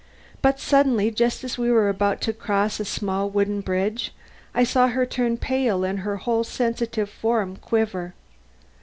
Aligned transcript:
But 0.41 0.59
suddenly, 0.59 1.11
just 1.11 1.43
as 1.43 1.59
we 1.59 1.69
were 1.69 1.87
about 1.87 2.21
to 2.21 2.33
cross 2.33 2.79
a 2.79 2.85
small 2.85 3.29
wooden 3.29 3.61
bridge, 3.61 4.15
I 4.51 4.63
saw 4.63 4.87
her 4.87 5.05
turn 5.05 5.37
pale 5.37 5.83
and 5.83 5.99
her 5.99 6.15
whole 6.17 6.43
sensitive 6.43 7.07
form 7.07 7.55
quiver. 7.57 8.15